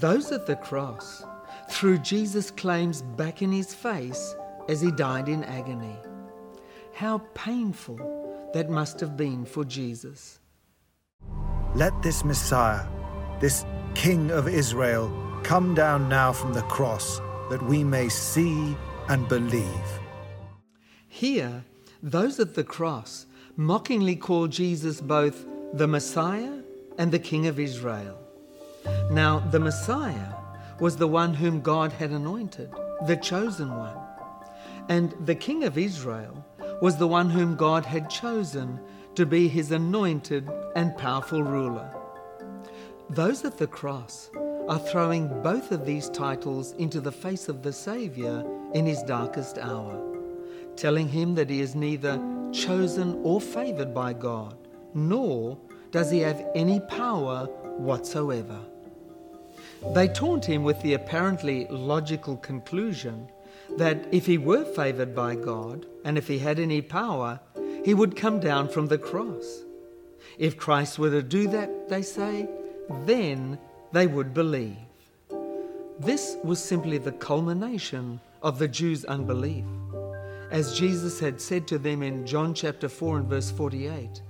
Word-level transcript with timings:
Those 0.00 0.32
at 0.32 0.46
the 0.46 0.56
cross 0.56 1.24
threw 1.70 1.98
Jesus' 1.98 2.50
claims 2.50 3.02
back 3.02 3.42
in 3.42 3.52
his 3.52 3.72
face 3.72 4.34
as 4.68 4.80
he 4.80 4.90
died 4.90 5.28
in 5.28 5.44
agony. 5.44 5.96
How 6.92 7.18
painful 7.34 8.50
that 8.54 8.68
must 8.68 8.98
have 8.98 9.16
been 9.16 9.44
for 9.44 9.64
Jesus. 9.64 10.40
Let 11.76 11.92
this 12.02 12.24
Messiah, 12.24 12.84
this 13.38 13.64
King 13.94 14.32
of 14.32 14.48
Israel, 14.48 15.12
come 15.44 15.76
down 15.76 16.08
now 16.08 16.32
from 16.32 16.54
the 16.54 16.62
cross 16.62 17.20
that 17.48 17.62
we 17.62 17.84
may 17.84 18.08
see 18.08 18.76
and 19.08 19.28
believe. 19.28 20.00
Here, 21.06 21.64
those 22.02 22.40
at 22.40 22.56
the 22.56 22.64
cross 22.64 23.26
mockingly 23.56 24.16
call 24.16 24.48
Jesus 24.48 25.00
both 25.00 25.46
the 25.72 25.86
Messiah 25.86 26.62
and 26.98 27.12
the 27.12 27.20
King 27.20 27.46
of 27.46 27.60
Israel. 27.60 28.23
Now, 29.14 29.38
the 29.38 29.60
Messiah 29.60 30.34
was 30.80 30.96
the 30.96 31.06
one 31.06 31.34
whom 31.34 31.60
God 31.60 31.92
had 31.92 32.10
anointed, 32.10 32.74
the 33.06 33.16
chosen 33.16 33.70
one. 33.72 33.96
And 34.88 35.14
the 35.24 35.36
King 35.36 35.62
of 35.62 35.78
Israel 35.78 36.44
was 36.82 36.96
the 36.96 37.06
one 37.06 37.30
whom 37.30 37.54
God 37.54 37.86
had 37.86 38.10
chosen 38.10 38.80
to 39.14 39.24
be 39.24 39.46
his 39.46 39.70
anointed 39.70 40.50
and 40.74 40.96
powerful 40.96 41.44
ruler. 41.44 41.88
Those 43.08 43.44
at 43.44 43.56
the 43.56 43.68
cross 43.68 44.32
are 44.68 44.80
throwing 44.80 45.28
both 45.42 45.70
of 45.70 45.86
these 45.86 46.10
titles 46.10 46.72
into 46.72 47.00
the 47.00 47.12
face 47.12 47.48
of 47.48 47.62
the 47.62 47.72
Saviour 47.72 48.44
in 48.74 48.84
his 48.84 49.00
darkest 49.04 49.58
hour, 49.58 50.02
telling 50.74 51.06
him 51.06 51.36
that 51.36 51.50
he 51.50 51.60
is 51.60 51.76
neither 51.76 52.20
chosen 52.52 53.20
or 53.22 53.40
favoured 53.40 53.94
by 53.94 54.12
God, 54.12 54.56
nor 54.92 55.56
does 55.92 56.10
he 56.10 56.18
have 56.18 56.44
any 56.56 56.80
power 56.80 57.46
whatsoever. 57.78 58.58
They 59.92 60.08
taunt 60.08 60.44
him 60.44 60.64
with 60.64 60.80
the 60.80 60.94
apparently 60.94 61.66
logical 61.68 62.36
conclusion 62.38 63.28
that 63.76 64.06
if 64.12 64.26
he 64.26 64.38
were 64.38 64.64
favoured 64.64 65.14
by 65.14 65.34
God 65.34 65.86
and 66.04 66.16
if 66.16 66.26
he 66.26 66.38
had 66.38 66.58
any 66.58 66.80
power, 66.80 67.40
he 67.84 67.94
would 67.94 68.16
come 68.16 68.40
down 68.40 68.68
from 68.68 68.86
the 68.86 68.98
cross. 68.98 69.62
If 70.38 70.56
Christ 70.56 70.98
were 70.98 71.10
to 71.10 71.22
do 71.22 71.48
that, 71.48 71.88
they 71.88 72.02
say, 72.02 72.48
then 73.04 73.58
they 73.92 74.06
would 74.06 74.34
believe. 74.34 74.76
This 76.00 76.36
was 76.42 76.62
simply 76.62 76.98
the 76.98 77.12
culmination 77.12 78.20
of 78.42 78.58
the 78.58 78.68
Jews' 78.68 79.04
unbelief. 79.04 79.64
As 80.50 80.78
Jesus 80.78 81.20
had 81.20 81.40
said 81.40 81.68
to 81.68 81.78
them 81.78 82.02
in 82.02 82.26
John 82.26 82.52
chapter 82.52 82.88
4 82.88 83.18
and 83.18 83.28
verse 83.28 83.50
48, 83.50 84.22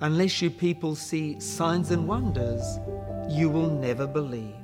unless 0.00 0.42
you 0.42 0.50
people 0.50 0.94
see 0.94 1.38
signs 1.40 1.90
and 1.90 2.08
wonders, 2.08 2.78
you 3.28 3.48
will 3.48 3.70
never 3.70 4.06
believe. 4.06 4.54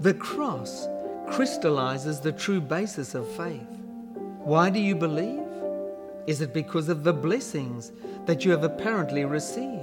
The 0.00 0.14
cross 0.14 0.88
crystallizes 1.30 2.20
the 2.20 2.32
true 2.32 2.60
basis 2.60 3.14
of 3.14 3.28
faith. 3.36 3.66
Why 4.40 4.68
do 4.68 4.78
you 4.78 4.94
believe? 4.94 5.40
Is 6.26 6.40
it 6.40 6.52
because 6.52 6.88
of 6.88 7.04
the 7.04 7.12
blessings 7.12 7.92
that 8.26 8.44
you 8.44 8.50
have 8.50 8.64
apparently 8.64 9.24
received? 9.24 9.82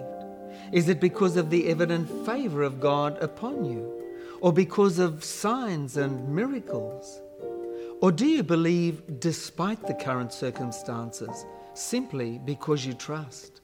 Is 0.72 0.90
it 0.90 1.00
because 1.00 1.38
of 1.38 1.50
the 1.50 1.68
evident 1.70 2.10
favor 2.26 2.62
of 2.62 2.80
God 2.80 3.18
upon 3.24 3.66
you? 3.66 4.04
Or 4.42 4.52
because 4.52 5.00
of 5.00 5.24
signs 5.24 5.98
and 5.98 6.28
miracles? 6.30 7.22
Or 8.02 8.12
do 8.12 8.26
you 8.26 8.44
believe 8.44 9.20
despite 9.20 9.86
the 9.86 9.94
current 9.94 10.34
circumstances, 10.34 11.46
simply 11.74 12.40
because 12.44 12.86
you 12.86 12.94
trust? 12.94 13.62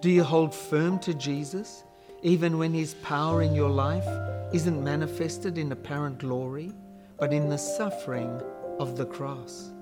Do 0.00 0.10
you 0.10 0.24
hold 0.24 0.54
firm 0.54 0.98
to 1.00 1.14
Jesus 1.14 1.84
even 2.22 2.58
when 2.58 2.72
his 2.72 2.94
power 2.94 3.42
in 3.42 3.54
your 3.54 3.70
life 3.70 4.06
isn't 4.52 4.82
manifested 4.82 5.58
in 5.58 5.72
apparent 5.72 6.18
glory, 6.18 6.72
but 7.18 7.32
in 7.32 7.48
the 7.48 7.58
suffering 7.58 8.40
of 8.78 8.96
the 8.96 9.06
cross? 9.06 9.72